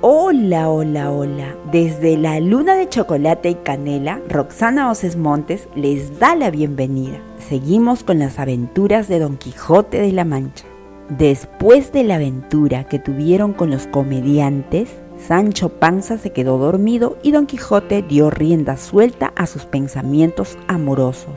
[0.00, 1.56] Hola, hola, hola.
[1.72, 7.18] Desde la luna de chocolate y canela, Roxana Oces Montes les da la bienvenida.
[7.40, 10.66] Seguimos con las aventuras de Don Quijote de la Mancha.
[11.08, 17.32] Después de la aventura que tuvieron con los comediantes, Sancho Panza se quedó dormido y
[17.32, 21.34] Don Quijote dio rienda suelta a sus pensamientos amorosos.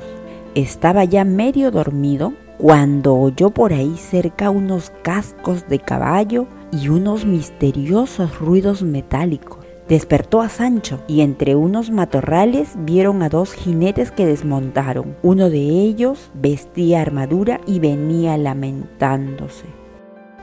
[0.53, 7.25] Estaba ya medio dormido cuando oyó por ahí cerca unos cascos de caballo y unos
[7.25, 9.59] misteriosos ruidos metálicos.
[9.87, 15.17] Despertó a Sancho y entre unos matorrales vieron a dos jinetes que desmontaron.
[15.21, 19.65] Uno de ellos vestía armadura y venía lamentándose.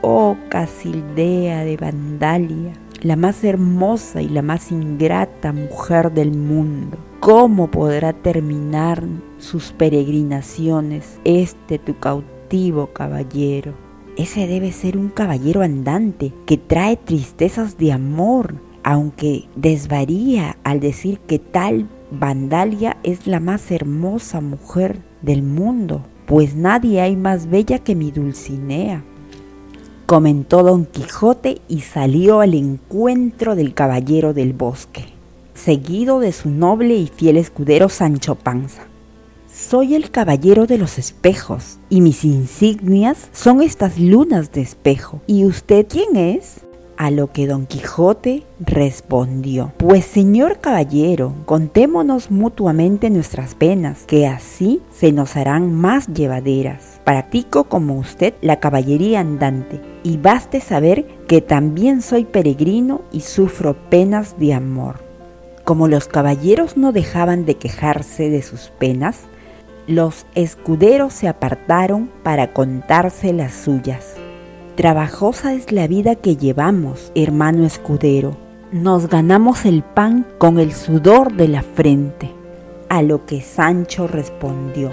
[0.01, 6.97] Oh Casildea de Vandalia, la más hermosa y la más ingrata mujer del mundo.
[7.19, 9.03] ¿Cómo podrá terminar
[9.39, 13.88] sus peregrinaciones este tu cautivo caballero?
[14.19, 21.19] Ese debe ser un caballero andante que trae tristezas de amor, aunque desvaría al decir
[21.19, 27.79] que tal Vandalia es la más hermosa mujer del mundo, pues nadie hay más bella
[27.79, 29.05] que mi Dulcinea
[30.05, 35.05] comentó don Quijote y salió al encuentro del caballero del bosque,
[35.53, 38.87] seguido de su noble y fiel escudero Sancho Panza.
[39.59, 45.21] Soy el caballero de los espejos, y mis insignias son estas lunas de espejo.
[45.27, 46.61] ¿Y usted quién es?
[46.95, 54.81] A lo que don Quijote respondió, Pues señor caballero, contémonos mutuamente nuestras penas, que así
[54.97, 57.01] se nos harán más llevaderas.
[57.03, 63.75] Practico como usted la caballería andante y baste saber que también soy peregrino y sufro
[63.89, 65.03] penas de amor.
[65.65, 69.25] Como los caballeros no dejaban de quejarse de sus penas,
[69.89, 74.15] los escuderos se apartaron para contarse las suyas.
[74.75, 78.37] Trabajosa es la vida que llevamos, hermano escudero.
[78.71, 82.31] Nos ganamos el pan con el sudor de la frente.
[82.87, 84.91] A lo que Sancho respondió,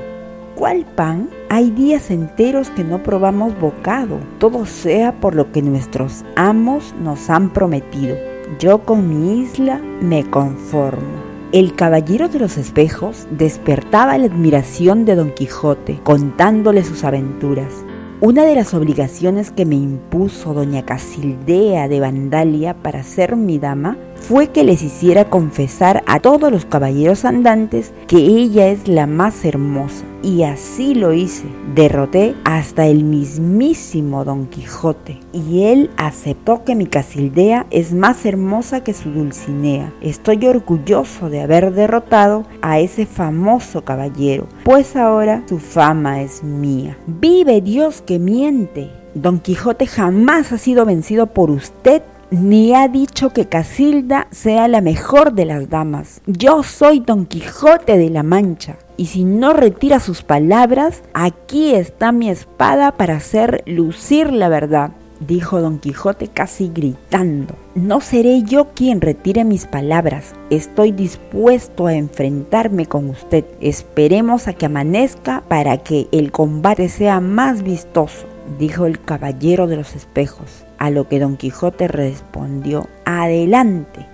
[0.55, 1.29] ¿Cuál pan?
[1.51, 7.29] Hay días enteros que no probamos bocado, todo sea por lo que nuestros amos nos
[7.29, 8.17] han prometido.
[8.59, 11.26] Yo con mi isla me conformo.
[11.53, 17.73] El caballero de los espejos despertaba la admiración de Don Quijote contándole sus aventuras.
[18.21, 23.97] Una de las obligaciones que me impuso doña Casildea de Vandalia para ser mi dama
[24.29, 29.45] fue que les hiciera confesar a todos los caballeros andantes que ella es la más
[29.45, 30.05] hermosa.
[30.21, 31.45] Y así lo hice.
[31.77, 35.21] Derroté hasta el mismísimo Don Quijote.
[35.33, 39.95] Y él aceptó que mi Casildea es más hermosa que su Dulcinea.
[40.01, 46.99] Estoy orgulloso de haber derrotado a ese famoso caballero, pues ahora su fama es mía.
[47.07, 48.91] ¡Vive Dios que miente!
[49.15, 54.81] Don Quijote jamás ha sido vencido por usted ni ha dicho que Casilda sea la
[54.81, 56.21] mejor de las damas.
[56.27, 62.13] Yo soy Don Quijote de la Mancha, y si no retira sus palabras, aquí está
[62.13, 64.93] mi espada para hacer lucir la verdad.
[65.21, 67.55] Dijo don Quijote casi gritando.
[67.75, 70.35] No seré yo quien retire mis palabras.
[70.51, 73.45] Estoy dispuesto a enfrentarme con usted.
[73.63, 78.27] Esperemos a que amanezca para que el combate sea más vistoso,
[78.59, 80.66] dijo el caballero de los espejos.
[80.79, 84.07] A lo que don Quijote respondió, adelante.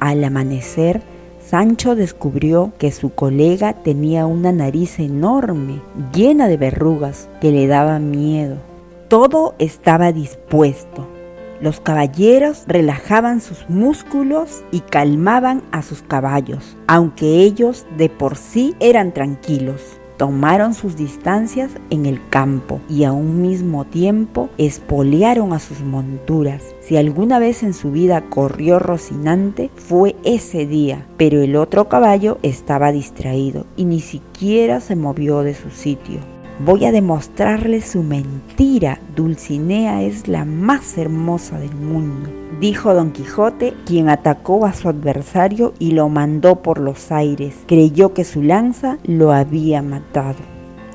[0.00, 1.02] Al amanecer,
[1.44, 5.80] Sancho descubrió que su colega tenía una nariz enorme,
[6.12, 8.56] llena de verrugas, que le daba miedo.
[9.08, 11.06] Todo estaba dispuesto.
[11.60, 18.76] Los caballeros relajaban sus músculos y calmaban a sus caballos, aunque ellos de por sí
[18.78, 25.60] eran tranquilos tomaron sus distancias en el campo y a un mismo tiempo espolearon a
[25.60, 26.62] sus monturas.
[26.80, 32.38] Si alguna vez en su vida corrió Rocinante, fue ese día, pero el otro caballo
[32.42, 36.37] estaba distraído y ni siquiera se movió de su sitio.
[36.60, 38.98] Voy a demostrarle su mentira.
[39.14, 42.30] Dulcinea es la más hermosa del mundo,
[42.60, 47.54] dijo Don Quijote, quien atacó a su adversario y lo mandó por los aires.
[47.68, 50.38] Creyó que su lanza lo había matado.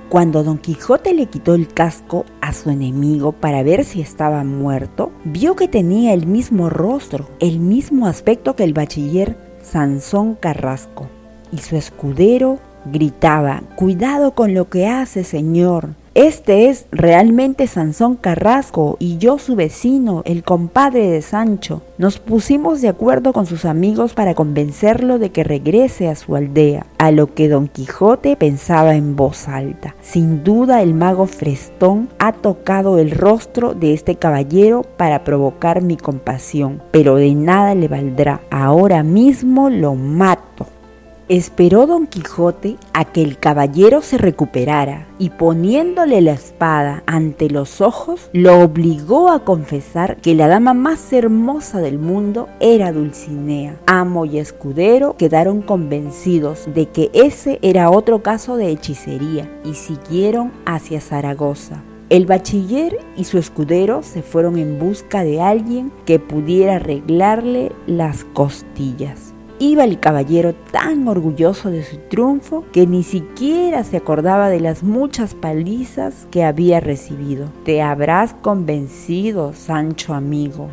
[0.10, 5.13] Cuando Don Quijote le quitó el casco a su enemigo para ver si estaba muerto,
[5.24, 11.07] vio que tenía el mismo rostro, el mismo aspecto que el bachiller Sansón Carrasco,
[11.54, 15.89] y su escudero Gritaba, cuidado con lo que hace, señor.
[16.15, 21.81] Este es realmente Sansón Carrasco y yo su vecino, el compadre de Sancho.
[21.97, 26.85] Nos pusimos de acuerdo con sus amigos para convencerlo de que regrese a su aldea,
[27.00, 29.95] a lo que Don Quijote pensaba en voz alta.
[30.01, 35.97] Sin duda el mago Frestón ha tocado el rostro de este caballero para provocar mi
[35.97, 38.41] compasión, pero de nada le valdrá.
[38.51, 40.53] Ahora mismo lo mato.
[41.30, 47.80] Esperó don Quijote a que el caballero se recuperara y poniéndole la espada ante los
[47.80, 53.80] ojos, lo obligó a confesar que la dama más hermosa del mundo era Dulcinea.
[53.86, 60.52] Amo y escudero quedaron convencidos de que ese era otro caso de hechicería y siguieron
[60.66, 61.84] hacia Zaragoza.
[62.10, 68.26] El bachiller y su escudero se fueron en busca de alguien que pudiera arreglarle las
[68.26, 69.32] costillas.
[69.63, 74.83] Iba el caballero tan orgulloso de su triunfo que ni siquiera se acordaba de las
[74.83, 77.48] muchas palizas que había recibido.
[77.63, 80.68] Te habrás convencido, Sancho amigo,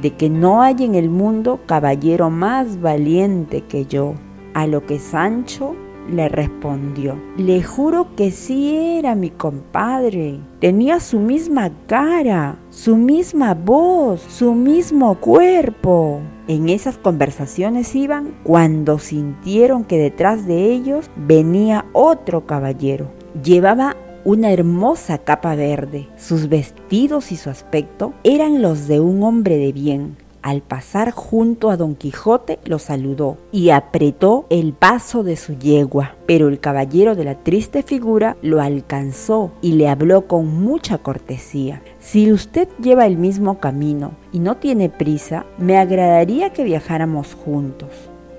[0.00, 4.14] de que no hay en el mundo caballero más valiente que yo.
[4.54, 5.76] A lo que Sancho
[6.10, 10.40] le respondió, le juro que sí era mi compadre.
[10.60, 16.20] Tenía su misma cara, su misma voz, su mismo cuerpo.
[16.46, 23.10] En esas conversaciones iban cuando sintieron que detrás de ellos venía otro caballero.
[23.42, 26.08] Llevaba una hermosa capa verde.
[26.16, 30.16] Sus vestidos y su aspecto eran los de un hombre de bien.
[30.42, 36.14] Al pasar junto a Don Quijote lo saludó y apretó el paso de su yegua,
[36.26, 41.82] pero el caballero de la triste figura lo alcanzó y le habló con mucha cortesía.
[41.98, 47.90] Si usted lleva el mismo camino y no tiene prisa, me agradaría que viajáramos juntos.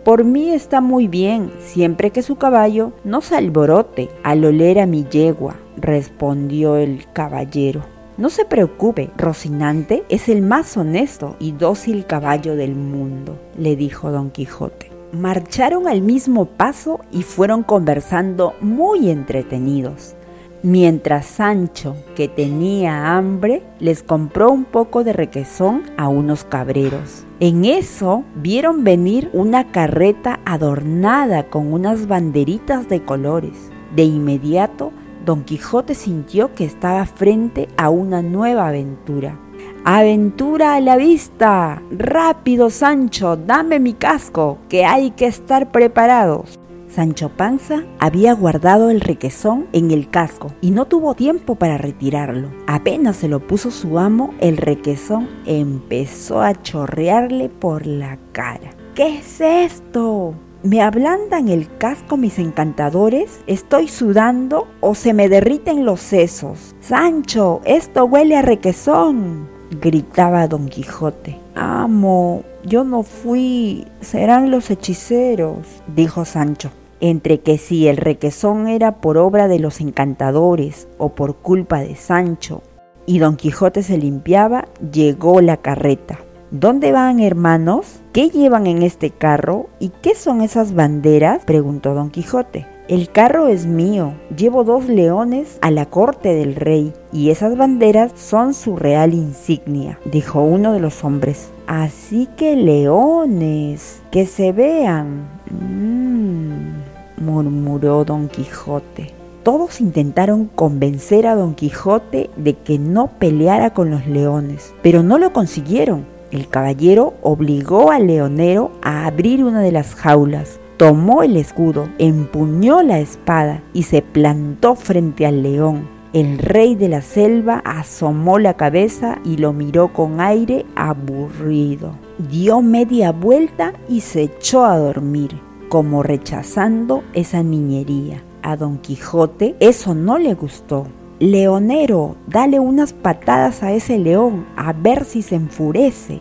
[0.04, 4.88] Por mí está muy bien, siempre que su caballo no se alborote al oler a
[4.88, 7.84] mi yegua, respondió el caballero.
[8.22, 14.12] No se preocupe, Rocinante es el más honesto y dócil caballo del mundo, le dijo
[14.12, 14.92] don Quijote.
[15.12, 20.14] Marcharon al mismo paso y fueron conversando muy entretenidos.
[20.62, 27.26] Mientras Sancho, que tenía hambre, les compró un poco de requesón a unos cabreros.
[27.40, 33.72] En eso vieron venir una carreta adornada con unas banderitas de colores.
[33.96, 34.94] De inmediato
[35.26, 39.40] Don Quijote sintió que estaba frente a una nueva aventura.
[39.84, 41.82] Aventura a la vista.
[41.92, 46.58] Rápido, Sancho, dame mi casco, que hay que estar preparados.
[46.88, 52.50] Sancho Panza había guardado el requesón en el casco y no tuvo tiempo para retirarlo.
[52.68, 58.72] Apenas se lo puso su amo, el requesón empezó a chorrearle por la cara.
[58.94, 60.36] ¿Qué es esto?
[60.64, 63.42] ¿Me ablandan el casco mis encantadores?
[63.48, 66.76] ¿Estoy sudando o se me derriten los sesos?
[66.82, 69.50] Sancho, esto huele a requesón,
[69.82, 71.40] gritaba don Quijote.
[71.56, 75.66] Amo, yo no fui, serán los hechiceros,
[75.96, 76.70] dijo Sancho.
[77.00, 81.96] Entre que si el requesón era por obra de los encantadores o por culpa de
[81.96, 82.62] Sancho,
[83.08, 86.20] y don Quijote se limpiaba, llegó la carreta.
[86.52, 88.02] ¿Dónde van, hermanos?
[88.12, 89.70] ¿Qué llevan en este carro?
[89.80, 91.46] ¿Y qué son esas banderas?
[91.46, 92.68] preguntó don Quijote.
[92.90, 98.12] El carro es mío, llevo dos leones a la corte del rey y esas banderas
[98.18, 101.52] son su real insignia, dijo uno de los hombres.
[101.68, 105.30] Así que leones, que se vean.
[105.50, 109.14] Mmm, murmuró don Quijote.
[109.44, 115.18] Todos intentaron convencer a don Quijote de que no peleara con los leones, pero no
[115.18, 116.12] lo consiguieron.
[116.32, 122.82] El caballero obligó al leonero a abrir una de las jaulas, tomó el escudo, empuñó
[122.82, 125.90] la espada y se plantó frente al león.
[126.14, 131.94] El rey de la selva asomó la cabeza y lo miró con aire aburrido.
[132.30, 138.24] Dio media vuelta y se echó a dormir, como rechazando esa niñería.
[138.42, 140.88] A don Quijote eso no le gustó.
[141.22, 146.20] Leonero, dale unas patadas a ese león, a ver si se enfurece.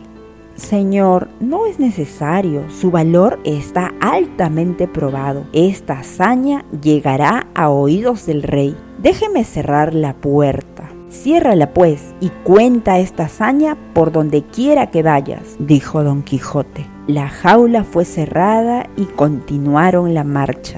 [0.53, 5.45] Señor, no es necesario, su valor está altamente probado.
[5.53, 8.77] Esta hazaña llegará a oídos del rey.
[9.01, 10.91] Déjeme cerrar la puerta.
[11.09, 16.85] Ciérrala pues y cuenta esta hazaña por donde quiera que vayas, dijo don Quijote.
[17.07, 20.77] La jaula fue cerrada y continuaron la marcha.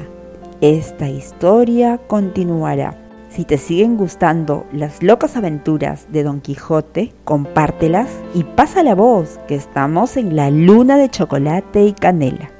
[0.62, 3.03] Esta historia continuará.
[3.34, 9.40] Si te siguen gustando las locas aventuras de Don Quijote, compártelas y pasa la voz
[9.48, 12.53] que estamos en la luna de chocolate y canela.